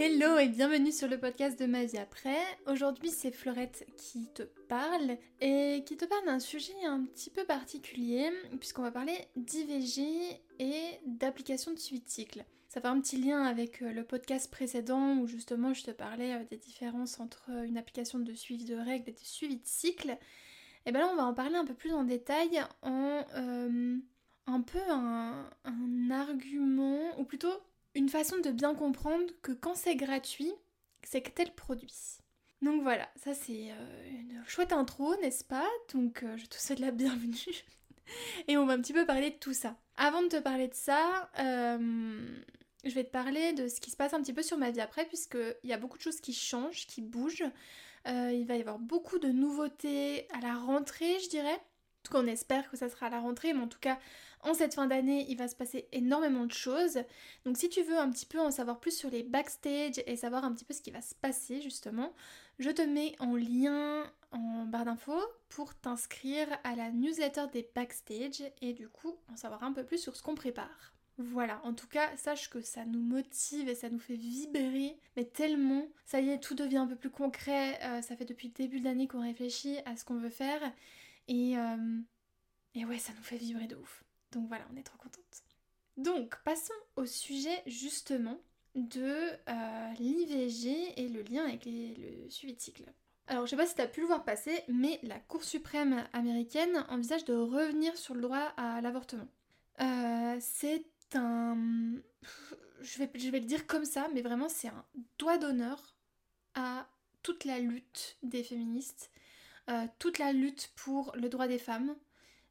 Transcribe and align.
Hello 0.00 0.38
et 0.38 0.46
bienvenue 0.46 0.92
sur 0.92 1.08
le 1.08 1.18
podcast 1.18 1.58
de 1.58 1.66
ma 1.66 1.84
vie 1.84 1.98
après. 1.98 2.38
Aujourd'hui 2.68 3.10
c'est 3.10 3.32
Florette 3.32 3.84
qui 3.96 4.28
te 4.32 4.44
parle 4.68 5.18
et 5.40 5.82
qui 5.84 5.96
te 5.96 6.04
parle 6.04 6.24
d'un 6.24 6.38
sujet 6.38 6.72
un 6.84 7.02
petit 7.02 7.30
peu 7.30 7.44
particulier 7.44 8.30
puisqu'on 8.60 8.82
va 8.82 8.92
parler 8.92 9.16
d'IVG 9.34 10.40
et 10.60 11.00
d'application 11.04 11.72
de 11.72 11.80
suivi 11.80 12.00
de 12.00 12.08
cycle. 12.08 12.44
Ça 12.68 12.80
fait 12.80 12.86
un 12.86 13.00
petit 13.00 13.16
lien 13.16 13.42
avec 13.42 13.82
euh, 13.82 13.92
le 13.92 14.04
podcast 14.04 14.48
précédent 14.52 15.16
où 15.16 15.26
justement 15.26 15.74
je 15.74 15.82
te 15.82 15.90
parlais 15.90 16.32
euh, 16.32 16.44
des 16.48 16.58
différences 16.58 17.18
entre 17.18 17.50
une 17.64 17.76
application 17.76 18.20
de 18.20 18.34
suivi 18.34 18.66
de 18.66 18.76
règles 18.76 19.10
et 19.10 19.14
de 19.14 19.18
suivi 19.20 19.56
de 19.56 19.66
cycle. 19.66 20.16
Et 20.86 20.92
bien 20.92 21.00
là 21.00 21.08
on 21.12 21.16
va 21.16 21.24
en 21.24 21.34
parler 21.34 21.56
un 21.56 21.64
peu 21.64 21.74
plus 21.74 21.92
en 21.92 22.04
détail 22.04 22.60
en 22.82 23.24
euh, 23.34 23.96
un 24.46 24.60
peu 24.60 24.78
un 24.90 26.10
argument 26.12 27.18
ou 27.18 27.24
plutôt 27.24 27.52
une 27.98 28.08
façon 28.08 28.38
de 28.38 28.52
bien 28.52 28.74
comprendre 28.76 29.26
que 29.42 29.50
quand 29.50 29.74
c'est 29.74 29.96
gratuit, 29.96 30.52
c'est 31.02 31.20
que 31.20 31.30
tel 31.30 31.52
produit. 31.52 32.18
Donc 32.62 32.82
voilà, 32.82 33.08
ça 33.16 33.34
c'est 33.34 33.72
euh, 33.72 34.10
une 34.10 34.42
chouette 34.46 34.72
intro, 34.72 35.16
n'est-ce 35.16 35.44
pas? 35.44 35.68
Donc 35.92 36.22
euh, 36.22 36.36
je 36.36 36.46
te 36.46 36.54
souhaite 36.54 36.78
la 36.78 36.92
bienvenue. 36.92 37.64
Et 38.48 38.56
on 38.56 38.66
va 38.66 38.74
un 38.74 38.80
petit 38.80 38.92
peu 38.92 39.04
parler 39.04 39.30
de 39.30 39.36
tout 39.36 39.52
ça. 39.52 39.76
Avant 39.96 40.22
de 40.22 40.28
te 40.28 40.38
parler 40.38 40.68
de 40.68 40.74
ça, 40.74 41.28
euh, 41.40 42.36
je 42.84 42.94
vais 42.94 43.02
te 43.02 43.10
parler 43.10 43.52
de 43.52 43.66
ce 43.66 43.80
qui 43.80 43.90
se 43.90 43.96
passe 43.96 44.14
un 44.14 44.22
petit 44.22 44.32
peu 44.32 44.42
sur 44.42 44.58
ma 44.58 44.70
vie 44.70 44.80
après, 44.80 45.04
puisqu'il 45.04 45.68
y 45.68 45.72
a 45.72 45.78
beaucoup 45.78 45.98
de 45.98 46.02
choses 46.02 46.20
qui 46.20 46.32
changent, 46.32 46.86
qui 46.86 47.02
bougent. 47.02 47.50
il 48.06 48.44
va 48.46 48.56
y 48.56 48.60
avoir 48.60 48.78
beaucoup 48.78 49.18
de 49.18 49.28
nouveautés 49.28 50.28
à 50.32 50.40
la 50.40 50.54
rentrée, 50.54 51.18
je 51.18 51.28
dirais. 51.28 51.60
Tout 52.02 52.12
cas, 52.12 52.20
on 52.20 52.26
espère 52.26 52.70
que 52.70 52.76
ça 52.76 52.88
sera 52.88 53.06
à 53.06 53.10
la 53.10 53.20
rentrée, 53.20 53.52
mais 53.52 53.62
en 53.62 53.68
tout 53.68 53.80
cas, 53.80 53.98
en 54.42 54.54
cette 54.54 54.74
fin 54.74 54.86
d'année, 54.86 55.26
il 55.28 55.36
va 55.36 55.48
se 55.48 55.56
passer 55.56 55.88
énormément 55.92 56.46
de 56.46 56.52
choses. 56.52 57.00
Donc 57.44 57.56
si 57.56 57.68
tu 57.68 57.82
veux 57.82 57.98
un 57.98 58.10
petit 58.10 58.26
peu 58.26 58.38
en 58.38 58.50
savoir 58.50 58.78
plus 58.78 58.96
sur 58.96 59.10
les 59.10 59.22
backstage 59.22 60.02
et 60.06 60.16
savoir 60.16 60.44
un 60.44 60.52
petit 60.52 60.64
peu 60.64 60.74
ce 60.74 60.82
qui 60.82 60.90
va 60.90 61.02
se 61.02 61.14
passer 61.14 61.60
justement, 61.60 62.14
je 62.58 62.70
te 62.70 62.82
mets 62.82 63.14
en 63.18 63.36
lien 63.36 64.04
en 64.30 64.64
barre 64.64 64.84
d'infos 64.84 65.22
pour 65.48 65.74
t'inscrire 65.74 66.48
à 66.64 66.76
la 66.76 66.90
newsletter 66.90 67.46
des 67.52 67.68
backstage 67.74 68.42
et 68.60 68.72
du 68.72 68.88
coup 68.88 69.16
en 69.32 69.36
savoir 69.36 69.62
un 69.62 69.72
peu 69.72 69.84
plus 69.84 69.98
sur 69.98 70.16
ce 70.16 70.22
qu'on 70.22 70.34
prépare. 70.34 70.92
Voilà, 71.20 71.60
en 71.64 71.74
tout 71.74 71.88
cas, 71.88 72.16
sache 72.16 72.48
que 72.48 72.60
ça 72.60 72.84
nous 72.84 73.00
motive 73.00 73.68
et 73.68 73.74
ça 73.74 73.90
nous 73.90 73.98
fait 73.98 74.14
vibrer, 74.14 74.96
mais 75.16 75.24
tellement, 75.24 75.88
ça 76.06 76.20
y 76.20 76.30
est, 76.30 76.38
tout 76.38 76.54
devient 76.54 76.76
un 76.76 76.86
peu 76.86 76.94
plus 76.94 77.10
concret, 77.10 77.76
euh, 77.82 78.02
ça 78.02 78.14
fait 78.14 78.24
depuis 78.24 78.46
le 78.46 78.54
début 78.54 78.78
de 78.78 78.84
l'année 78.84 79.08
qu'on 79.08 79.22
réfléchit 79.22 79.78
à 79.84 79.96
ce 79.96 80.04
qu'on 80.04 80.14
veut 80.14 80.30
faire, 80.30 80.60
et, 81.28 81.56
euh, 81.58 82.00
et 82.74 82.84
ouais, 82.84 82.98
ça 82.98 83.12
nous 83.16 83.22
fait 83.22 83.36
vibrer 83.36 83.66
de 83.66 83.76
ouf. 83.76 84.04
Donc 84.32 84.48
voilà, 84.48 84.66
on 84.72 84.76
est 84.76 84.82
trop 84.82 84.98
contente. 84.98 85.44
Donc 85.96 86.36
passons 86.44 86.74
au 86.96 87.06
sujet 87.06 87.62
justement 87.66 88.38
de 88.74 89.30
euh, 89.48 89.92
l'IVG 89.98 91.00
et 91.00 91.08
le 91.08 91.22
lien 91.22 91.44
avec 91.44 91.64
le 91.66 92.28
suivi 92.30 92.54
de 92.54 92.60
cycle. 92.60 92.84
Alors 93.26 93.44
je 93.44 93.50
sais 93.50 93.56
pas 93.56 93.66
si 93.66 93.74
tu 93.74 93.82
as 93.82 93.88
pu 93.88 94.00
le 94.00 94.06
voir 94.06 94.24
passer, 94.24 94.62
mais 94.68 95.00
la 95.02 95.18
Cour 95.18 95.44
suprême 95.44 96.06
américaine 96.12 96.84
envisage 96.88 97.24
de 97.24 97.34
revenir 97.34 97.96
sur 97.96 98.14
le 98.14 98.22
droit 98.22 98.52
à 98.56 98.80
l'avortement. 98.80 99.28
Euh, 99.80 100.36
c'est 100.40 100.86
un... 101.14 101.96
Je 102.80 103.30
vais 103.30 103.40
le 103.40 103.46
dire 103.46 103.66
comme 103.66 103.84
ça, 103.84 104.08
mais 104.14 104.22
vraiment 104.22 104.48
c'est 104.48 104.68
un 104.68 104.84
doigt 105.18 105.36
d'honneur 105.36 105.96
à 106.54 106.88
toute 107.22 107.44
la 107.44 107.58
lutte 107.58 108.16
des 108.22 108.42
féministes, 108.42 109.10
euh, 109.68 109.86
toute 109.98 110.18
la 110.18 110.32
lutte 110.32 110.72
pour 110.76 111.12
le 111.16 111.28
droit 111.28 111.48
des 111.48 111.58
femmes. 111.58 111.94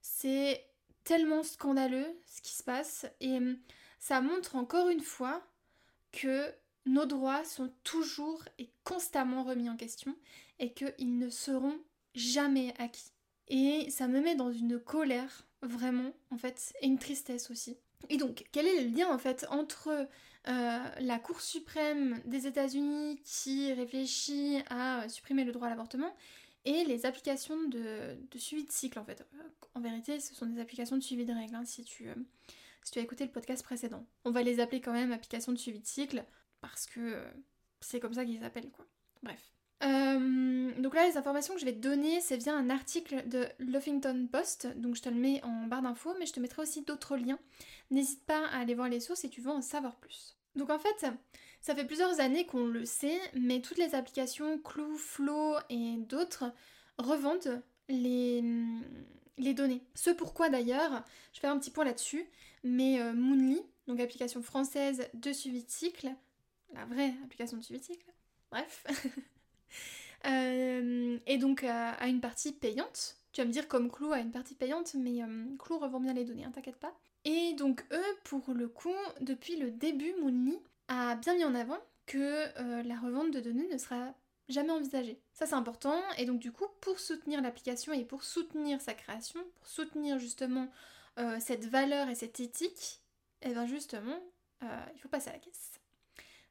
C'est 0.01 0.65
tellement 1.03 1.43
scandaleux 1.43 2.07
ce 2.25 2.41
qui 2.41 2.53
se 2.53 2.63
passe 2.63 3.05
et 3.19 3.37
hum, 3.37 3.57
ça 3.99 4.21
montre 4.21 4.55
encore 4.55 4.89
une 4.89 5.01
fois 5.01 5.41
que 6.11 6.53
nos 6.85 7.05
droits 7.05 7.43
sont 7.43 7.71
toujours 7.83 8.43
et 8.57 8.69
constamment 8.83 9.43
remis 9.43 9.69
en 9.69 9.75
question 9.75 10.15
et 10.59 10.73
qu'ils 10.73 11.17
ne 11.17 11.29
seront 11.29 11.77
jamais 12.15 12.73
acquis. 12.79 13.11
Et 13.49 13.89
ça 13.89 14.07
me 14.07 14.19
met 14.19 14.35
dans 14.35 14.51
une 14.51 14.79
colère, 14.79 15.45
vraiment, 15.61 16.11
en 16.31 16.37
fait, 16.37 16.73
et 16.81 16.87
une 16.87 16.99
tristesse 16.99 17.49
aussi. 17.51 17.77
Et 18.09 18.17
donc, 18.17 18.45
quel 18.51 18.67
est 18.67 18.83
le 18.83 18.95
lien 18.95 19.07
en 19.07 19.17
fait 19.17 19.45
entre 19.49 19.89
euh, 20.47 20.79
la 20.99 21.19
Cour 21.19 21.41
suprême 21.41 22.21
des 22.25 22.47
États-Unis 22.47 23.21
qui 23.23 23.73
réfléchit 23.73 24.59
à 24.69 25.07
supprimer 25.09 25.43
le 25.43 25.51
droit 25.51 25.67
à 25.67 25.69
l'avortement 25.69 26.13
et 26.67 26.83
les 26.83 27.05
applications 27.05 27.57
de, 27.69 28.17
suivi 28.35 28.65
de 28.65 28.71
cycle 28.71 28.99
en 28.99 29.05
fait. 29.05 29.25
En 29.73 29.79
vérité, 29.79 30.19
ce 30.19 30.35
sont 30.35 30.45
des 30.45 30.59
applications 30.59 30.97
de 30.97 31.01
suivi 31.01 31.25
de 31.25 31.33
règles 31.33 31.55
hein, 31.55 31.63
si, 31.65 31.83
tu, 31.83 32.09
euh, 32.09 32.15
si 32.83 32.91
tu 32.91 32.99
as 32.99 33.01
écouté 33.01 33.25
le 33.25 33.31
podcast 33.31 33.63
précédent. 33.63 34.05
On 34.25 34.31
va 34.31 34.43
les 34.43 34.59
appeler 34.59 34.81
quand 34.81 34.91
même 34.91 35.13
applications 35.13 35.53
de 35.53 35.57
suivi 35.57 35.79
de 35.79 35.85
cycle 35.85 36.25
parce 36.59 36.85
que 36.85 36.99
euh, 36.99 37.31
c'est 37.79 38.01
comme 38.01 38.13
ça 38.13 38.25
qu'ils 38.25 38.39
s'appellent 38.39 38.71
quoi. 38.71 38.85
Bref. 39.23 39.53
Euh, 39.83 40.71
donc 40.81 40.95
là, 40.95 41.07
les 41.07 41.17
informations 41.17 41.53
que 41.53 41.59
je 41.59 41.65
vais 41.65 41.73
te 41.73 41.79
donner, 41.79 42.19
c'est 42.19 42.37
via 42.37 42.55
un 42.55 42.69
article 42.69 43.27
de 43.29 43.45
Luffington 43.59 44.27
Post, 44.29 44.67
donc 44.75 44.95
je 44.95 45.03
te 45.03 45.09
le 45.09 45.15
mets 45.15 45.41
en 45.43 45.67
barre 45.67 45.83
d'infos, 45.83 46.15
mais 46.19 46.25
je 46.25 46.33
te 46.33 46.39
mettrai 46.39 46.63
aussi 46.63 46.81
d'autres 46.81 47.15
liens. 47.15 47.39
N'hésite 47.91 48.25
pas 48.25 48.47
à 48.47 48.57
aller 48.57 48.73
voir 48.73 48.89
les 48.89 48.99
sources 48.99 49.21
si 49.21 49.29
tu 49.29 49.39
veux 49.39 49.51
en 49.51 49.61
savoir 49.61 49.95
plus. 49.97 50.36
Donc 50.57 50.69
en 50.69 50.79
fait, 50.79 51.05
ça 51.61 51.75
fait 51.75 51.85
plusieurs 51.85 52.19
années 52.19 52.45
qu'on 52.45 52.65
le 52.65 52.85
sait, 52.85 53.19
mais 53.33 53.61
toutes 53.61 53.77
les 53.77 53.95
applications 53.95 54.59
Clue, 54.59 54.97
Flow 54.97 55.55
et 55.69 55.95
d'autres 55.97 56.51
revendent 56.97 57.61
les, 57.89 58.43
les 59.37 59.53
données. 59.53 59.83
Ce 59.93 60.09
pourquoi 60.09 60.49
d'ailleurs, 60.49 61.03
je 61.33 61.39
fais 61.39 61.47
un 61.47 61.57
petit 61.59 61.71
point 61.71 61.85
là-dessus, 61.85 62.25
mais 62.63 62.99
euh, 62.99 63.13
Moonly, 63.13 63.61
donc 63.87 63.99
application 63.99 64.41
française 64.41 65.07
de 65.13 65.31
suivi 65.31 65.63
de 65.63 65.69
cycle, 65.69 66.09
la 66.73 66.85
vraie 66.85 67.13
application 67.23 67.57
de 67.57 67.63
suivi 67.63 67.79
de 67.79 67.85
cycle, 67.85 68.13
bref, 68.51 68.85
euh, 70.25 71.19
et 71.25 71.37
donc 71.37 71.63
a 71.63 72.07
une 72.07 72.19
partie 72.19 72.51
payante. 72.51 73.16
Tu 73.37 73.41
vas 73.41 73.47
me 73.47 73.53
dire 73.53 73.67
comme 73.67 73.91
Clou 73.91 74.13
a 74.13 74.19
une 74.19 74.31
partie 74.31 74.55
payante, 74.55 74.95
mais 74.95 75.21
euh, 75.21 75.45
Clou 75.59 75.77
revend 75.77 75.99
bien 75.99 76.13
les 76.13 76.25
données, 76.25 76.43
hein, 76.43 76.51
t'inquiète 76.51 76.79
pas. 76.79 76.97
Et 77.23 77.53
donc 77.53 77.85
eux, 77.91 78.17
pour 78.23 78.51
le 78.51 78.67
coup, 78.67 78.89
depuis 79.21 79.57
le 79.57 79.69
début, 79.69 80.11
Moonly 80.19 80.57
a 80.87 81.13
bien 81.13 81.35
mis 81.35 81.45
en 81.45 81.53
avant 81.53 81.77
que 82.07 82.17
euh, 82.17 82.81
la 82.81 82.95
revente 82.95 83.29
de 83.29 83.39
données 83.39 83.67
ne 83.71 83.77
sera 83.77 84.11
jamais 84.49 84.71
envisagée. 84.71 85.21
Ça 85.33 85.45
c'est 85.45 85.53
important, 85.53 86.01
et 86.17 86.25
donc 86.25 86.39
du 86.39 86.51
coup, 86.51 86.65
pour 86.81 86.99
soutenir 86.99 87.39
l'application 87.43 87.93
et 87.93 88.05
pour 88.05 88.23
soutenir 88.23 88.81
sa 88.81 88.95
création, 88.95 89.39
pour 89.57 89.67
soutenir 89.67 90.17
justement 90.17 90.67
euh, 91.19 91.37
cette 91.39 91.65
valeur 91.65 92.09
et 92.09 92.15
cette 92.15 92.39
éthique, 92.39 93.01
et 93.43 93.49
eh 93.49 93.53
bien 93.53 93.67
justement, 93.67 94.19
il 94.63 94.99
faut 94.99 95.09
passer 95.09 95.29
à 95.29 95.33
la 95.33 95.39
caisse. 95.39 95.79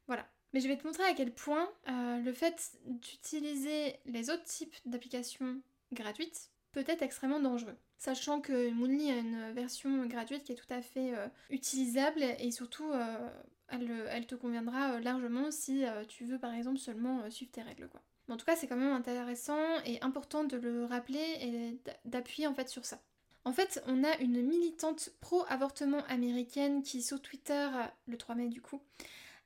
Voilà. 0.07 0.25
Mais 0.53 0.61
je 0.61 0.69
vais 0.69 0.77
te 0.77 0.87
montrer 0.87 1.03
à 1.03 1.13
quel 1.13 1.33
point 1.33 1.69
le 1.85 2.31
fait 2.31 2.77
d'utiliser 2.85 3.97
les 4.05 4.29
autres 4.29 4.45
types 4.45 4.77
d'applications 4.85 5.59
gratuites 5.91 6.49
peut 6.83 6.91
être 6.91 7.01
extrêmement 7.01 7.39
dangereux 7.39 7.75
sachant 7.97 8.41
que 8.41 8.69
Moonly 8.69 9.09
a 9.11 9.17
une 9.17 9.51
version 9.53 10.05
gratuite 10.05 10.43
qui 10.43 10.51
est 10.51 10.55
tout 10.55 10.71
à 10.71 10.81
fait 10.81 11.15
euh, 11.15 11.27
utilisable 11.49 12.23
et 12.39 12.51
surtout 12.51 12.91
euh, 12.91 13.29
elle, 13.69 14.27
te 14.27 14.35
conviendra 14.35 14.93
euh, 14.93 14.99
largement 14.99 15.51
si 15.51 15.83
tu 16.07 16.25
veux 16.25 16.37
par 16.37 16.53
exemple 16.53 16.77
seulement 16.77 17.29
suivre 17.31 17.51
tes 17.51 17.61
règles 17.61 17.89
quoi. 17.89 18.01
En 18.29 18.37
tout 18.37 18.45
cas 18.45 18.55
c'est 18.55 18.67
quand 18.67 18.77
même 18.77 18.93
intéressant 18.93 19.59
et 19.85 20.01
important 20.01 20.43
de 20.43 20.57
le 20.57 20.85
rappeler 20.85 21.25
et 21.41 21.79
d'appuyer 22.05 22.47
en 22.47 22.53
fait 22.53 22.69
sur 22.69 22.85
ça. 22.85 23.01
En 23.45 23.53
fait, 23.53 23.81
on 23.87 24.03
a 24.03 24.17
une 24.17 24.41
militante 24.41 25.09
pro-avortement 25.21 26.03
américaine 26.09 26.83
qui 26.83 27.01
sur 27.01 27.21
Twitter, 27.21 27.69
le 28.05 28.17
3 28.17 28.35
mai 28.35 28.49
du 28.49 28.61
coup, 28.61 28.81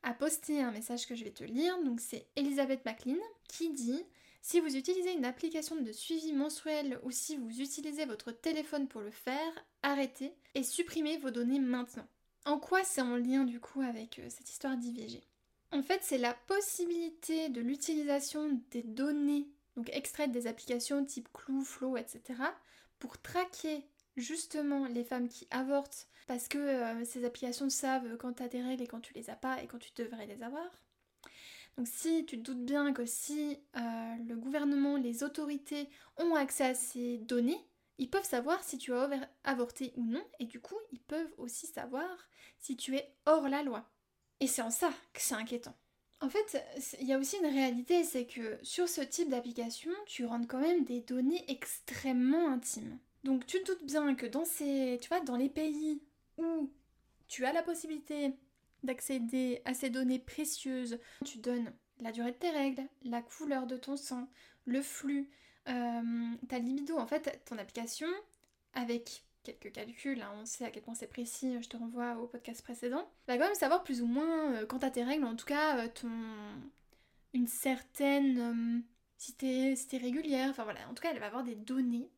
a 0.01 0.15
posté 0.15 0.59
un 0.59 0.71
message 0.71 1.05
que 1.05 1.13
je 1.13 1.23
vais 1.23 1.29
te 1.29 1.43
lire. 1.43 1.79
Donc 1.83 1.99
c'est 1.99 2.25
Elizabeth 2.35 2.83
McLean 2.83 3.19
qui 3.47 3.69
dit 3.69 4.03
si 4.41 4.59
vous 4.59 4.75
utilisez 4.75 5.13
une 5.13 5.25
application 5.25 5.75
de 5.75 5.91
suivi 5.91 6.33
mensuel 6.33 6.99
ou 7.03 7.11
si 7.11 7.37
vous 7.37 7.61
utilisez 7.61 8.05
votre 8.05 8.31
téléphone 8.31 8.87
pour 8.87 9.01
le 9.01 9.11
faire, 9.11 9.51
arrêtez 9.83 10.33
et 10.55 10.63
supprimez 10.63 11.17
vos 11.17 11.31
données 11.31 11.59
maintenant. 11.59 12.07
En 12.45 12.57
quoi 12.57 12.83
c'est 12.83 13.01
en 13.01 13.15
lien 13.17 13.43
du 13.43 13.59
coup 13.59 13.81
avec 13.81 14.17
euh, 14.19 14.27
cette 14.29 14.49
histoire 14.49 14.75
d'IVG 14.75 15.21
En 15.71 15.83
fait, 15.83 15.99
c'est 16.01 16.17
la 16.17 16.33
possibilité 16.33 17.49
de 17.49 17.61
l'utilisation 17.61 18.59
des 18.71 18.81
données, 18.81 19.47
donc 19.77 19.89
extraites 19.93 20.31
des 20.31 20.47
applications 20.47 21.05
type 21.05 21.29
Clue, 21.33 21.63
Flow, 21.63 21.97
etc., 21.97 22.39
pour 22.97 23.21
traquer 23.21 23.83
justement 24.17 24.85
les 24.87 25.03
femmes 25.03 25.29
qui 25.29 25.47
avortent 25.51 26.07
parce 26.27 26.47
que 26.47 26.57
euh, 26.57 27.05
ces 27.05 27.25
applications 27.25 27.69
savent 27.69 28.17
quand 28.17 28.33
tu 28.33 28.43
as 28.43 28.47
des 28.47 28.61
règles 28.61 28.83
et 28.83 28.87
quand 28.87 29.01
tu 29.01 29.13
les 29.13 29.29
as 29.29 29.35
pas 29.35 29.61
et 29.61 29.67
quand 29.67 29.79
tu 29.79 29.91
devrais 29.95 30.25
les 30.25 30.43
avoir. 30.43 30.65
Donc 31.77 31.87
si 31.87 32.25
tu 32.25 32.37
te 32.37 32.51
doutes 32.51 32.65
bien 32.65 32.93
que 32.93 33.05
si 33.05 33.57
euh, 33.75 34.15
le 34.27 34.35
gouvernement, 34.35 34.97
les 34.97 35.23
autorités 35.23 35.89
ont 36.17 36.35
accès 36.35 36.65
à 36.65 36.73
ces 36.73 37.17
données, 37.17 37.65
ils 37.97 38.09
peuvent 38.09 38.25
savoir 38.25 38.63
si 38.63 38.77
tu 38.77 38.93
as 38.93 39.09
avorté 39.43 39.93
ou 39.95 40.03
non, 40.03 40.23
et 40.39 40.45
du 40.45 40.59
coup, 40.59 40.77
ils 40.91 40.99
peuvent 40.99 41.33
aussi 41.37 41.67
savoir 41.67 42.09
si 42.59 42.75
tu 42.75 42.95
es 42.95 43.15
hors 43.25 43.47
la 43.47 43.63
loi. 43.63 43.89
Et 44.39 44.47
c'est 44.47 44.61
en 44.61 44.71
ça 44.71 44.91
que 45.13 45.21
c'est 45.21 45.35
inquiétant. 45.35 45.75
En 46.19 46.29
fait, 46.29 46.63
il 46.99 47.07
y 47.07 47.13
a 47.13 47.17
aussi 47.17 47.37
une 47.37 47.51
réalité, 47.51 48.03
c'est 48.03 48.25
que 48.25 48.59
sur 48.63 48.87
ce 48.87 49.01
type 49.01 49.29
d'application, 49.29 49.91
tu 50.05 50.25
rentres 50.25 50.47
quand 50.47 50.59
même 50.59 50.83
des 50.83 51.01
données 51.01 51.43
extrêmement 51.47 52.49
intimes. 52.49 52.99
Donc 53.23 53.45
tu 53.45 53.61
te 53.61 53.71
doutes 53.71 53.85
bien 53.85 54.15
que 54.15 54.25
dans 54.25 54.45
ces, 54.45 54.99
tu 55.01 55.07
vois, 55.07 55.19
dans 55.19 55.35
les 55.35 55.49
pays 55.49 56.01
où 56.37 56.71
tu 57.27 57.45
as 57.45 57.53
la 57.53 57.63
possibilité 57.63 58.33
d'accéder 58.83 59.61
à 59.65 59.73
ces 59.73 59.89
données 59.89 60.19
précieuses. 60.19 60.99
Tu 61.25 61.37
donnes 61.37 61.71
la 61.99 62.11
durée 62.11 62.31
de 62.31 62.37
tes 62.37 62.49
règles, 62.49 62.83
la 63.03 63.21
couleur 63.21 63.67
de 63.67 63.77
ton 63.77 63.95
sang, 63.95 64.27
le 64.65 64.81
flux, 64.81 65.29
euh, 65.67 66.33
ta 66.49 66.59
libido. 66.59 66.97
En 66.97 67.07
fait, 67.07 67.43
ton 67.45 67.57
application, 67.57 68.07
avec 68.73 69.23
quelques 69.43 69.71
calculs, 69.71 70.21
hein, 70.21 70.33
on 70.39 70.45
sait 70.45 70.65
à 70.65 70.71
quel 70.71 70.83
point 70.83 70.95
c'est 70.95 71.07
précis, 71.07 71.61
je 71.61 71.69
te 71.69 71.77
renvoie 71.77 72.15
au 72.17 72.27
podcast 72.27 72.61
précédent, 72.63 73.09
va 73.27 73.37
quand 73.37 73.45
même 73.45 73.55
savoir 73.55 73.83
plus 73.83 74.01
ou 74.01 74.07
moins 74.07 74.53
euh, 74.53 74.65
quand 74.65 74.79
t'as 74.79 74.91
tes 74.91 75.03
règles, 75.03 75.25
en 75.25 75.35
tout 75.35 75.45
cas, 75.45 75.77
euh, 75.79 75.87
une 77.33 77.47
certaine... 77.47 78.83
si 79.17 79.33
t'es 79.33 79.75
si 79.75 79.97
régulière, 79.97 80.49
enfin 80.49 80.63
voilà, 80.63 80.87
en 80.89 80.93
tout 80.93 81.01
cas, 81.01 81.11
elle 81.11 81.19
va 81.19 81.27
avoir 81.27 81.43
des 81.43 81.55
données 81.55 82.11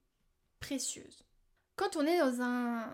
précieuses. 0.59 1.25
Quand 1.75 1.97
on 1.97 2.05
est 2.05 2.19
dans 2.19 2.41
un 2.41 2.89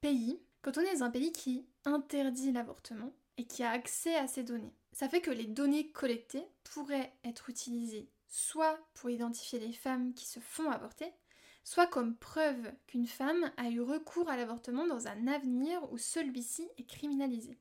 pays, 0.00 0.40
quand 0.62 0.78
on 0.78 0.80
est 0.80 0.94
dans 0.94 1.04
un 1.04 1.10
pays 1.10 1.32
qui 1.32 1.66
interdit 1.84 2.52
l'avortement 2.52 3.12
et 3.36 3.44
qui 3.44 3.62
a 3.62 3.70
accès 3.70 4.14
à 4.16 4.28
ces 4.28 4.44
données, 4.44 4.74
ça 4.92 5.08
fait 5.08 5.20
que 5.20 5.30
les 5.30 5.46
données 5.46 5.90
collectées 5.90 6.46
pourraient 6.64 7.12
être 7.24 7.50
utilisées 7.50 8.08
soit 8.32 8.78
pour 8.94 9.10
identifier 9.10 9.58
les 9.58 9.74
femmes 9.74 10.14
qui 10.14 10.24
se 10.26 10.40
font 10.40 10.70
avorter, 10.70 11.12
soit 11.64 11.86
comme 11.86 12.16
preuve 12.16 12.72
qu'une 12.86 13.06
femme 13.06 13.52
a 13.58 13.68
eu 13.68 13.82
recours 13.82 14.30
à 14.30 14.38
l'avortement 14.38 14.86
dans 14.86 15.06
un 15.06 15.26
avenir 15.26 15.92
où 15.92 15.98
celui-ci 15.98 16.66
est 16.78 16.88
criminalisé. 16.88 17.58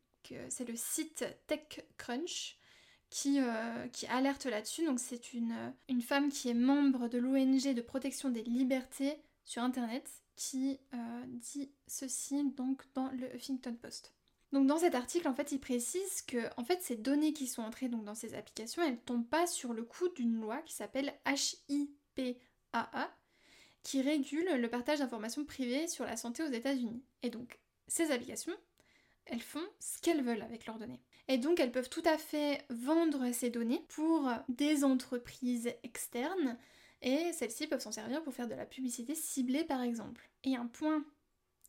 C'est 0.50 0.68
le 0.68 0.78
site 0.78 1.26
TechCrunch 1.48 2.58
qui, 3.10 3.42
euh, 3.42 3.88
qui 3.90 4.08
alerte 4.08 4.46
là-dessus. 4.46 4.86
Donc 4.86 5.00
c'est 5.00 5.34
une 5.34 6.02
femme 6.02 6.30
qui 6.30 6.48
est 6.48 6.54
membre 6.54 7.10
de 7.10 7.18
l'ONG 7.18 7.74
de 7.74 7.82
protection 7.82 8.30
des 8.30 8.44
libertés 8.44 9.22
sur 9.44 9.62
Internet 9.62 10.21
qui 10.36 10.80
euh, 10.94 11.24
dit 11.28 11.72
ceci 11.88 12.44
donc 12.52 12.84
dans 12.94 13.10
le 13.12 13.36
Huffington 13.36 13.76
Post. 13.76 14.14
Donc 14.52 14.68
dans 14.68 14.78
cet 14.78 14.96
article, 14.96 15.28
en 15.28 15.34
fait, 15.34 15.52
il 15.52 15.60
précise 15.60 16.22
que 16.24 16.38
ces 16.82 16.98
données 16.98 17.34
qui 17.34 17.48
sont 17.48 17.62
entrées 17.62 17.88
dans 17.88 18.16
ces 18.16 18.34
applications, 18.34 18.82
elles 18.84 18.94
ne 18.94 18.98
tombent 18.98 19.28
pas 19.28 19.48
sur 19.48 19.74
le 19.74 19.84
coup 19.84 20.10
d'une 20.10 20.40
loi 20.42 20.58
qui 20.64 20.74
s'appelle 20.74 21.14
HIPAA, 21.26 23.16
qui 23.84 24.02
régule 24.02 24.56
le 24.56 24.70
partage 24.70 25.00
d'informations 25.00 25.46
privées 25.46 25.88
sur 25.88 26.06
la 26.06 26.18
santé 26.18 26.44
aux 26.44 26.52
États-Unis. 26.52 27.02
Et 27.24 27.30
donc, 27.30 27.60
ces 27.88 28.12
applications, 28.12 28.56
elles 29.26 29.42
font 29.42 29.66
ce 29.80 30.02
qu'elles 30.02 30.24
veulent 30.24 30.42
avec 30.42 30.66
leurs 30.66 30.80
données. 30.80 31.02
Et 31.28 31.38
donc, 31.38 31.60
elles 31.60 31.72
peuvent 31.72 31.90
tout 31.90 32.04
à 32.06 32.18
fait 32.18 32.66
vendre 32.70 33.32
ces 33.32 33.50
données 33.50 33.86
pour 33.88 34.30
des 34.50 34.84
entreprises 34.84 35.74
externes, 35.84 36.58
et 37.02 37.34
celles-ci 37.34 37.68
peuvent 37.68 37.82
s'en 37.82 37.92
servir 37.92 38.22
pour 38.24 38.34
faire 38.34 38.48
de 38.48 38.54
la 38.54 38.66
publicité 38.66 39.16
ciblée, 39.16 39.64
par 39.64 39.82
exemple. 39.82 40.30
Et 40.44 40.56
un 40.56 40.68
point 40.68 41.04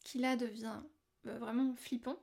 qui 0.05 0.19
là 0.19 0.37
devient 0.37 0.81
euh, 1.27 1.39
vraiment 1.39 1.75
flippant, 1.75 2.19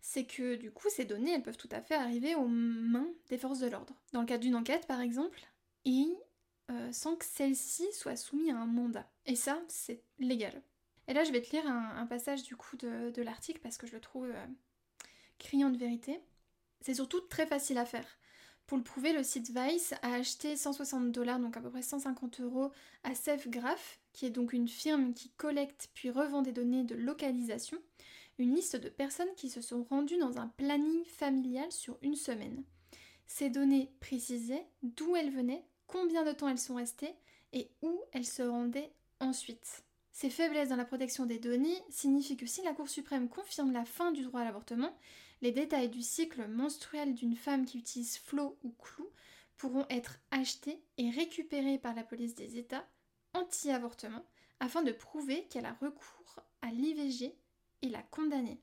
c'est 0.00 0.26
que 0.26 0.56
du 0.56 0.70
coup 0.70 0.90
ces 0.90 1.04
données 1.06 1.32
elles 1.32 1.42
peuvent 1.42 1.56
tout 1.56 1.68
à 1.70 1.80
fait 1.80 1.94
arriver 1.94 2.34
aux 2.34 2.48
mains 2.48 3.08
des 3.28 3.38
forces 3.38 3.60
de 3.60 3.68
l'ordre. 3.68 3.94
Dans 4.12 4.20
le 4.20 4.26
cadre 4.26 4.42
d'une 4.42 4.56
enquête 4.56 4.86
par 4.86 5.00
exemple, 5.00 5.40
et 5.84 6.06
euh, 6.70 6.92
sans 6.92 7.16
que 7.16 7.24
celle-ci 7.24 7.86
soit 7.92 8.16
soumise 8.16 8.50
à 8.50 8.56
un 8.56 8.66
mandat. 8.66 9.08
Et 9.26 9.36
ça, 9.36 9.62
c'est 9.68 10.02
légal. 10.18 10.62
Et 11.08 11.14
là 11.14 11.24
je 11.24 11.32
vais 11.32 11.40
te 11.40 11.50
lire 11.52 11.66
un, 11.66 12.06
passage 12.06 12.42
du 12.42 12.56
coup 12.56 12.76
de, 12.76 13.22
l'article 13.22 13.60
parce 13.62 13.78
que 13.78 13.86
je 13.86 13.92
le 13.92 14.00
trouve 14.00 14.30
euh, 14.30 14.46
criant 15.38 15.70
de 15.70 15.78
vérité. 15.78 16.20
C'est 16.80 16.94
surtout 16.94 17.20
très 17.20 17.46
facile 17.46 17.78
à 17.78 17.86
faire. 17.86 18.06
Pour 18.66 18.78
le 18.78 18.84
prouver, 18.84 19.12
le 19.12 19.22
site 19.22 19.50
Vice 19.50 19.94
a 20.02 20.14
acheté 20.14 20.56
160 20.56 21.12
dollars, 21.12 21.38
donc 21.38 21.56
à 21.56 21.60
peu 21.60 21.70
près 21.70 21.82
150 21.82 22.40
euros, 22.40 22.70
à 23.02 23.14
SafeGraph, 23.14 24.00
qui 24.12 24.26
est 24.26 24.30
donc 24.30 24.52
une 24.52 24.68
firme 24.68 25.12
qui 25.12 25.30
collecte 25.30 25.90
puis 25.94 26.10
revend 26.10 26.42
des 26.42 26.52
données 26.52 26.84
de 26.84 26.94
localisation 26.94 27.78
une 28.38 28.54
liste 28.54 28.76
de 28.76 28.88
personnes 28.88 29.34
qui 29.36 29.48
se 29.48 29.60
sont 29.60 29.84
rendues 29.84 30.18
dans 30.18 30.38
un 30.38 30.48
planning 30.48 31.04
familial 31.04 31.70
sur 31.70 31.98
une 32.02 32.16
semaine. 32.16 32.64
Ces 33.26 33.50
données 33.50 33.92
précisaient 34.00 34.66
d'où 34.82 35.16
elles 35.16 35.30
venaient, 35.30 35.64
combien 35.86 36.24
de 36.24 36.32
temps 36.32 36.48
elles 36.48 36.58
sont 36.58 36.74
restées 36.74 37.14
et 37.52 37.70
où 37.82 38.00
elles 38.12 38.26
se 38.26 38.42
rendaient 38.42 38.92
ensuite. 39.20 39.83
Ces 40.14 40.30
faiblesses 40.30 40.68
dans 40.68 40.76
la 40.76 40.84
protection 40.84 41.26
des 41.26 41.40
données 41.40 41.82
signifient 41.90 42.36
que 42.36 42.46
si 42.46 42.62
la 42.62 42.72
Cour 42.72 42.88
suprême 42.88 43.28
confirme 43.28 43.72
la 43.72 43.84
fin 43.84 44.12
du 44.12 44.22
droit 44.22 44.42
à 44.42 44.44
l'avortement, 44.44 44.96
les 45.42 45.50
détails 45.50 45.88
du 45.88 46.02
cycle 46.02 46.46
menstruel 46.46 47.14
d'une 47.14 47.34
femme 47.34 47.66
qui 47.66 47.78
utilise 47.78 48.16
flot 48.18 48.56
ou 48.62 48.70
clou 48.70 49.10
pourront 49.56 49.86
être 49.90 50.20
achetés 50.30 50.80
et 50.98 51.10
récupérés 51.10 51.78
par 51.78 51.96
la 51.96 52.04
police 52.04 52.36
des 52.36 52.56
États 52.56 52.86
anti-avortement 53.32 54.24
afin 54.60 54.82
de 54.82 54.92
prouver 54.92 55.48
qu'elle 55.48 55.66
a 55.66 55.72
recours 55.72 56.38
à 56.62 56.68
l'IVG 56.68 57.36
et 57.82 57.88
la 57.88 58.02
condamner. 58.04 58.62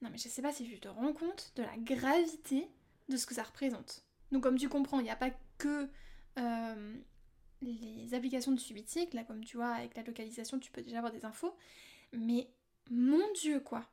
Non 0.00 0.10
mais 0.10 0.18
je 0.18 0.28
sais 0.28 0.42
pas 0.42 0.52
si 0.52 0.64
tu 0.64 0.78
te 0.78 0.86
rends 0.86 1.12
compte 1.12 1.54
de 1.56 1.64
la 1.64 1.76
gravité 1.76 2.70
de 3.08 3.16
ce 3.16 3.26
que 3.26 3.34
ça 3.34 3.42
représente. 3.42 4.04
Donc 4.30 4.44
comme 4.44 4.58
tu 4.58 4.68
comprends, 4.68 5.00
il 5.00 5.04
n'y 5.04 5.10
a 5.10 5.16
pas 5.16 5.32
que 5.58 5.90
euh, 6.38 6.96
les 7.62 8.14
applications 8.14 8.52
de 8.52 8.60
subitique, 8.60 9.14
là 9.14 9.24
comme 9.24 9.44
tu 9.44 9.56
vois 9.56 9.70
avec 9.70 9.96
la 9.96 10.02
localisation 10.02 10.58
tu 10.58 10.70
peux 10.70 10.82
déjà 10.82 10.98
avoir 10.98 11.12
des 11.12 11.24
infos, 11.24 11.54
mais 12.12 12.48
mon 12.90 13.22
dieu 13.34 13.60
quoi. 13.60 13.84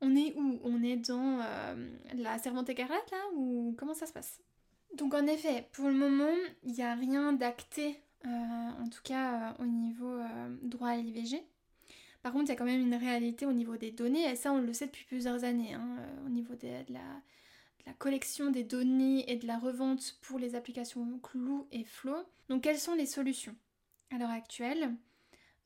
On 0.00 0.14
est 0.14 0.32
où? 0.36 0.60
On 0.62 0.82
est 0.84 0.96
dans 0.96 1.40
euh, 1.42 1.88
la 2.14 2.38
servante 2.38 2.68
écarlate 2.68 3.10
là 3.10 3.18
ou 3.34 3.74
comment 3.76 3.94
ça 3.94 4.06
se 4.06 4.12
passe? 4.12 4.40
Donc 4.94 5.12
en 5.12 5.26
effet, 5.26 5.66
pour 5.72 5.88
le 5.88 5.94
moment, 5.94 6.34
il 6.62 6.72
n'y 6.72 6.82
a 6.82 6.94
rien 6.94 7.32
d'acté, 7.32 8.00
euh, 8.24 8.28
en 8.28 8.88
tout 8.88 9.02
cas 9.02 9.54
au 9.58 9.64
niveau 9.64 10.18
droit 10.62 10.88
à 10.88 10.96
l'IVG. 10.96 11.42
Par 12.22 12.32
contre, 12.32 12.46
il 12.46 12.48
y 12.48 12.52
a 12.52 12.56
quand 12.56 12.64
même 12.64 12.80
une 12.80 12.94
réalité 12.94 13.46
au 13.46 13.52
niveau 13.52 13.76
des 13.76 13.90
données, 13.90 14.30
et 14.30 14.36
ça 14.36 14.52
on 14.52 14.58
le 14.58 14.72
sait 14.72 14.86
depuis 14.86 15.04
plusieurs 15.04 15.44
années, 15.44 15.74
hein, 15.74 15.96
euh, 16.00 16.26
au 16.26 16.28
niveau 16.28 16.54
de, 16.54 16.68
la, 16.92 17.00
collection 17.94 18.50
des 18.50 18.64
données 18.64 19.30
et 19.30 19.36
de 19.36 19.46
la 19.46 19.58
revente 19.58 20.18
pour 20.22 20.38
les 20.38 20.54
applications 20.54 21.18
Clou 21.22 21.66
et 21.72 21.84
Flow. 21.84 22.16
Donc 22.48 22.62
quelles 22.62 22.78
sont 22.78 22.94
les 22.94 23.06
solutions 23.06 23.54
À 24.10 24.18
l'heure 24.18 24.30
actuelle, 24.30 24.94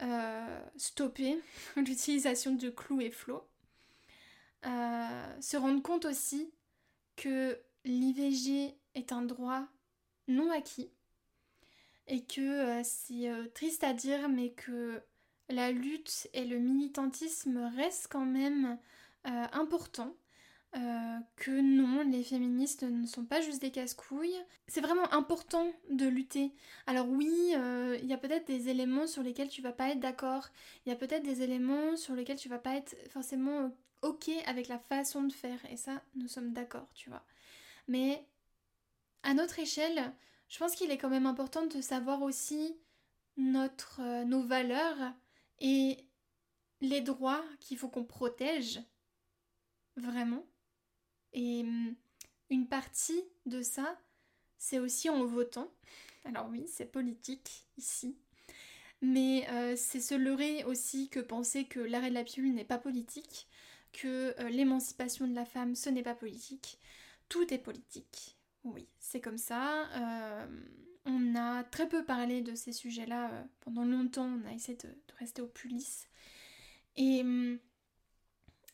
euh, 0.02 0.60
stopper 0.76 1.38
l'utilisation 1.76 2.54
de 2.54 2.70
Clou 2.70 3.00
et 3.00 3.10
Flow. 3.10 3.42
Euh, 4.64 5.40
se 5.40 5.56
rendre 5.56 5.82
compte 5.82 6.04
aussi 6.04 6.52
que 7.16 7.58
l'IVG 7.84 8.76
est 8.94 9.12
un 9.12 9.22
droit 9.22 9.66
non 10.28 10.50
acquis 10.50 10.90
et 12.06 12.24
que 12.24 12.82
c'est 12.84 13.30
triste 13.54 13.84
à 13.84 13.92
dire 13.92 14.28
mais 14.28 14.50
que 14.50 15.02
la 15.48 15.70
lutte 15.70 16.28
et 16.32 16.44
le 16.44 16.58
militantisme 16.58 17.70
restent 17.76 18.08
quand 18.10 18.24
même 18.24 18.78
euh, 19.26 19.46
importants. 19.52 20.16
Euh, 20.74 21.18
que 21.36 21.50
non, 21.50 22.02
les 22.10 22.24
féministes 22.24 22.84
ne 22.84 23.06
sont 23.06 23.26
pas 23.26 23.42
juste 23.42 23.60
des 23.60 23.70
casse-couilles. 23.70 24.42
C'est 24.68 24.80
vraiment 24.80 25.12
important 25.12 25.70
de 25.90 26.06
lutter. 26.06 26.54
Alors 26.86 27.08
oui, 27.08 27.52
euh, 27.56 27.98
il 28.02 28.08
y 28.08 28.14
a 28.14 28.18
peut-être 28.18 28.46
des 28.46 28.70
éléments 28.70 29.06
sur 29.06 29.22
lesquels 29.22 29.48
tu 29.48 29.60
vas 29.60 29.72
pas 29.72 29.90
être 29.90 30.00
d'accord. 30.00 30.48
Il 30.86 30.88
y 30.88 30.92
a 30.92 30.96
peut-être 30.96 31.24
des 31.24 31.42
éléments 31.42 31.96
sur 31.96 32.14
lesquels 32.14 32.38
tu 32.38 32.48
vas 32.48 32.58
pas 32.58 32.74
être 32.76 32.96
forcément 33.10 33.70
ok 34.00 34.30
avec 34.46 34.68
la 34.68 34.78
façon 34.78 35.24
de 35.24 35.32
faire. 35.32 35.58
Et 35.70 35.76
ça, 35.76 36.02
nous 36.14 36.28
sommes 36.28 36.54
d'accord, 36.54 36.88
tu 36.94 37.10
vois. 37.10 37.24
Mais 37.86 38.26
à 39.22 39.34
notre 39.34 39.58
échelle, 39.58 40.14
je 40.48 40.58
pense 40.58 40.74
qu'il 40.74 40.90
est 40.90 40.98
quand 40.98 41.10
même 41.10 41.26
important 41.26 41.66
de 41.66 41.80
savoir 41.82 42.22
aussi 42.22 42.78
nos 43.36 44.42
valeurs 44.42 45.12
et 45.60 45.98
les 46.80 47.02
droits 47.02 47.44
qu'il 47.60 47.76
faut 47.76 47.88
qu'on 47.88 48.04
protège, 48.04 48.80
vraiment. 49.96 50.44
Et 51.32 51.60
hum, 51.62 51.94
une 52.50 52.68
partie 52.68 53.22
de 53.46 53.62
ça, 53.62 53.98
c'est 54.58 54.78
aussi 54.78 55.08
en 55.08 55.24
votant. 55.24 55.72
Alors 56.24 56.48
oui, 56.50 56.66
c'est 56.68 56.86
politique 56.86 57.66
ici. 57.76 58.16
Mais 59.00 59.48
euh, 59.50 59.74
c'est 59.76 60.00
se 60.00 60.14
leurrer 60.14 60.62
aussi 60.64 61.08
que 61.08 61.18
penser 61.18 61.64
que 61.64 61.80
l'arrêt 61.80 62.10
de 62.10 62.14
la 62.14 62.22
pilule 62.22 62.54
n'est 62.54 62.64
pas 62.64 62.78
politique, 62.78 63.48
que 63.92 64.34
euh, 64.38 64.48
l'émancipation 64.48 65.26
de 65.26 65.34
la 65.34 65.44
femme, 65.44 65.74
ce 65.74 65.90
n'est 65.90 66.04
pas 66.04 66.14
politique. 66.14 66.78
Tout 67.28 67.52
est 67.52 67.58
politique. 67.58 68.36
Oui, 68.62 68.86
c'est 69.00 69.20
comme 69.20 69.38
ça. 69.38 69.88
Euh, 69.96 70.46
on 71.04 71.34
a 71.34 71.64
très 71.64 71.88
peu 71.88 72.04
parlé 72.04 72.42
de 72.42 72.54
ces 72.54 72.72
sujets-là 72.72 73.44
pendant 73.60 73.84
longtemps, 73.84 74.38
on 74.40 74.48
a 74.48 74.52
essayé 74.52 74.78
de, 74.78 74.88
rester 75.18 75.42
au 75.42 75.48
plus 75.48 75.68
lisse. 75.68 76.08
Et 76.96 77.22
hum, 77.22 77.58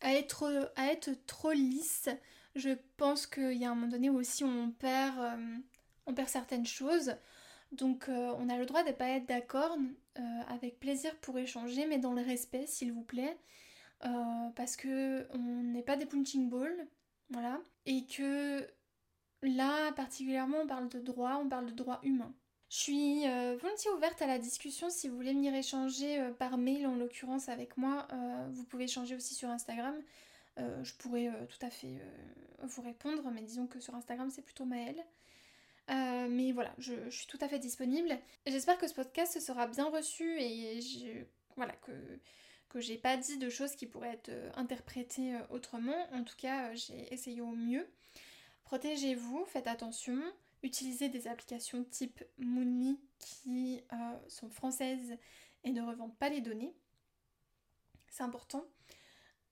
à, 0.03 0.13
être, 0.13 0.73
à 0.77 0.93
être 0.93 1.11
trop 1.27 1.53
lisse, 1.53 2.11
je 2.59 2.71
pense 2.97 3.27
qu'il 3.27 3.55
y 3.55 3.65
a 3.65 3.71
un 3.71 3.75
moment 3.75 3.89
donné 3.89 4.11
où 4.11 4.19
aussi 4.19 4.45
on 4.45 4.71
perd, 4.71 5.19
euh, 5.19 5.57
on 6.07 6.15
perd 6.15 6.29
certaines 6.29 6.67
choses. 6.67 7.15
Donc 7.73 8.09
euh, 8.09 8.33
on 8.39 8.49
a 8.49 8.57
le 8.57 8.67
droit 8.67 8.83
de 8.83 8.89
ne 8.89 8.95
pas 8.95 9.09
être 9.09 9.27
d'accord, 9.27 9.77
avec 10.49 10.81
plaisir 10.81 11.15
pour 11.21 11.39
échanger, 11.39 11.87
mais 11.87 11.99
dans 11.99 12.13
le 12.13 12.23
respect, 12.23 12.67
s'il 12.67 12.93
vous 12.93 13.05
plaît. 13.05 13.39
parce 14.57 14.77
que 14.77 15.27
on 15.33 15.63
n'est 15.63 15.83
pas 15.83 15.97
des 15.97 16.07
punching 16.07 16.51
balls, 16.51 16.89
voilà. 17.31 17.61
Et 17.87 18.05
que 18.05 18.67
Là, 19.43 19.93
particulièrement, 19.93 20.59
on 20.63 20.67
parle 20.67 20.89
de 20.89 20.99
droit, 20.99 21.41
on 21.43 21.49
parle 21.49 21.67
de 21.67 21.73
droit 21.73 22.01
humain. 22.03 22.33
Je 22.71 22.77
suis 22.77 23.27
euh, 23.27 23.57
volontiers 23.61 23.91
ouverte 23.93 24.21
à 24.21 24.27
la 24.27 24.39
discussion 24.39 24.91
si 24.91 25.09
vous 25.09 25.17
voulez 25.17 25.33
venir 25.33 25.55
échanger 25.55 26.21
euh, 26.21 26.33
par 26.33 26.59
mail 26.59 26.87
en 26.87 26.97
l'occurrence 26.97 27.49
avec 27.49 27.77
moi. 27.77 28.07
Euh, 28.13 28.49
vous 28.51 28.65
pouvez 28.65 28.85
échanger 28.85 29.15
aussi 29.15 29.35
sur 29.35 29.49
Instagram. 29.49 29.95
Je 30.83 30.93
pourrais 30.95 31.31
tout 31.49 31.67
à 31.67 31.71
fait 31.71 32.01
vous 32.63 32.83
répondre, 32.83 33.31
mais 33.31 33.43
disons 33.43 33.67
que 33.67 33.81
sur 33.81 33.95
Instagram 33.95 34.31
c'est 34.31 34.43
plutôt 34.43 34.65
Maëlle. 34.65 35.05
mais 35.89 36.53
voilà, 36.53 36.75
je, 36.79 37.09
suis 37.11 37.27
tout 37.27 37.39
à 37.41 37.49
fait 37.49 37.59
disponible. 37.59 38.19
J'espère 38.47 38.79
que 38.79 38.89
ce 38.89 38.95
podcast 38.95 39.39
sera 39.41 39.67
bien 39.67 39.89
reçu 39.91 40.41
et 40.41 40.81
que, 41.57 41.93
que 42.69 42.81
j'ai 42.81 42.99
pas 42.99 43.17
dit 43.17 43.39
de 43.39 43.49
choses 43.49 43.75
qui 43.77 43.87
pourraient 43.87 44.15
être 44.15 44.31
interprétées 44.57 45.35
autrement. 45.51 46.07
En 46.13 46.25
tout 46.25 46.37
cas, 46.37 46.75
j'ai 46.75 47.13
essayé 47.13 47.41
au 47.41 47.53
mieux. 47.53 47.87
Protégez-vous, 48.69 49.47
faites 49.47 49.67
attention. 49.67 50.21
Utilisez 50.63 51.09
des 51.09 51.27
applications 51.27 51.85
type 51.85 52.23
Moonly 52.37 53.01
qui 53.19 53.81
euh, 53.95 53.97
sont 54.29 54.51
françaises 54.51 55.17
et 55.65 55.71
ne 55.71 55.81
revendent 55.81 56.17
pas 56.19 56.29
les 56.29 56.43
données. 56.43 56.75
C'est 58.09 58.25
important. 58.25 58.67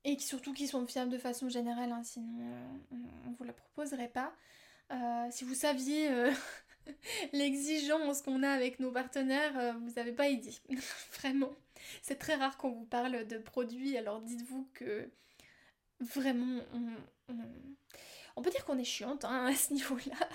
Et 0.06 0.16
surtout 0.20 0.52
qui 0.52 0.68
sont 0.68 0.86
fiables 0.86 1.10
de 1.10 1.18
façon 1.18 1.48
générale, 1.48 1.90
hein, 1.90 2.02
sinon 2.04 2.38
euh, 2.40 2.96
on 3.26 3.30
ne 3.30 3.36
vous 3.36 3.42
la 3.42 3.52
proposerait 3.52 4.08
pas. 4.08 4.32
Euh, 4.92 5.26
si 5.32 5.42
vous 5.42 5.54
saviez 5.54 6.08
l'exigence 7.32 8.22
qu'on 8.22 8.44
a 8.44 8.50
avec 8.50 8.78
nos 8.78 8.92
partenaires, 8.92 9.76
vous 9.80 9.90
n'avez 9.96 10.12
pas 10.12 10.28
idée. 10.28 10.54
Vraiment. 11.18 11.50
C'est 12.02 12.20
très 12.20 12.36
rare 12.36 12.56
qu'on 12.56 12.70
vous 12.70 12.84
parle 12.84 13.26
de 13.26 13.36
produits, 13.36 13.96
alors 13.96 14.20
dites-vous 14.20 14.68
que 14.74 15.10
vraiment 15.98 16.60
on, 18.36 18.42
peut 18.42 18.50
dire 18.50 18.64
qu'on 18.64 18.78
est 18.78 18.84
chiante 18.84 19.24
hein, 19.24 19.46
à 19.50 19.54
ce 19.56 19.72
niveau-là. 19.72 20.28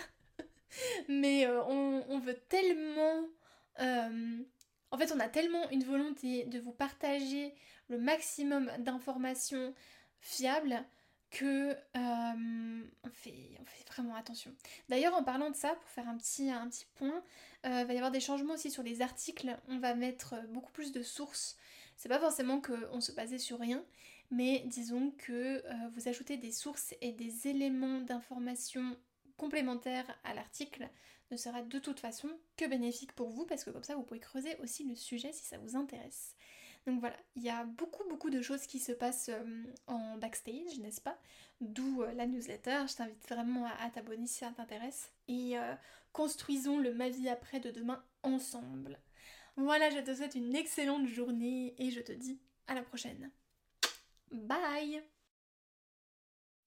Mais 1.07 1.45
euh, 1.47 1.63
on, 1.63 2.19
veut 2.19 2.37
tellement... 2.49 3.25
Euh, 4.91 4.95
en 4.95 4.97
fait, 4.97 5.11
on 5.13 5.19
a 5.19 5.27
tellement 5.27 5.69
une 5.69 5.83
volonté 5.83 6.45
de 6.45 6.59
vous 6.59 6.71
partager 6.71 7.53
le 7.89 7.97
maximum 7.97 8.71
d'informations 8.79 9.73
fiables 10.19 10.83
que 11.29 11.71
euh, 11.71 12.83
on, 13.03 13.09
fait, 13.09 13.33
vraiment 13.87 14.15
attention. 14.15 14.53
D'ailleurs, 14.89 15.15
en 15.15 15.23
parlant 15.23 15.49
de 15.49 15.55
ça, 15.55 15.75
pour 15.75 15.89
faire 15.89 16.09
un 16.09 16.17
petit, 16.17 16.51
point, 16.95 17.23
il 17.63 17.69
va 17.69 17.93
y 17.93 17.97
avoir 17.97 18.11
des 18.11 18.19
changements 18.19 18.55
aussi 18.55 18.69
sur 18.69 18.83
les 18.83 19.01
articles. 19.01 19.57
On 19.69 19.79
va 19.79 19.93
mettre 19.95 20.35
beaucoup 20.49 20.71
plus 20.71 20.91
de 20.91 21.01
sources. 21.01 21.57
C'est 21.95 22.09
pas 22.09 22.19
forcément 22.19 22.59
qu'on 22.59 22.99
se 22.99 23.13
basait 23.13 23.37
sur 23.37 23.59
rien, 23.59 23.83
mais 24.29 24.63
disons 24.65 25.11
que 25.11 25.63
vous 25.89 26.09
ajoutez 26.09 26.35
des 26.35 26.51
sources 26.51 26.93
et 26.99 27.13
des 27.13 27.47
éléments 27.47 28.01
d'information 28.01 28.97
complémentaire 29.37 30.05
à 30.23 30.33
l'article 30.33 30.89
ne 31.31 31.37
sera 31.37 31.61
de 31.61 31.79
toute 31.79 31.99
façon 31.99 32.29
que 32.57 32.65
bénéfique 32.65 33.13
pour 33.13 33.29
vous 33.29 33.45
parce 33.45 33.63
que 33.63 33.69
comme 33.69 33.83
ça 33.83 33.95
vous 33.95 34.03
pouvez 34.03 34.19
creuser 34.19 34.55
aussi 34.57 34.83
le 34.83 34.95
sujet 34.95 35.31
si 35.33 35.45
ça 35.45 35.57
vous 35.57 35.75
intéresse. 35.75 36.35
Donc 36.87 36.99
voilà, 36.99 37.15
il 37.35 37.43
y 37.43 37.49
a 37.49 37.63
beaucoup 37.63 38.03
beaucoup 38.09 38.29
de 38.29 38.41
choses 38.41 38.65
qui 38.65 38.79
se 38.79 38.91
passent 38.91 39.29
euh, 39.29 39.63
en 39.87 40.17
backstage, 40.17 40.79
n'est-ce 40.79 41.01
pas? 41.01 41.17
D'où 41.59 42.01
euh, 42.01 42.11
la 42.13 42.25
newsletter, 42.25 42.85
je 42.89 42.95
t'invite 42.95 43.27
vraiment 43.29 43.67
à, 43.79 43.89
t'abonner 43.91 44.25
si 44.25 44.39
ça 44.39 44.51
t'intéresse. 44.55 45.11
Et 45.27 45.57
euh, 45.57 45.75
construisons 46.11 46.79
le 46.79 46.93
ma 46.93 47.09
vie 47.09 47.29
après 47.29 47.59
de 47.59 47.69
demain 47.69 48.03
ensemble. 48.23 48.99
Voilà, 49.57 49.89
je 49.91 49.99
te 49.99 50.15
souhaite 50.15 50.35
une 50.35 50.55
excellente 50.55 51.07
journée 51.07 51.75
et 51.77 51.91
je 51.91 52.01
te 52.01 52.11
dis 52.11 52.39
à 52.67 52.73
la 52.73 52.81
prochaine. 52.81 53.29
Bye 54.31 55.03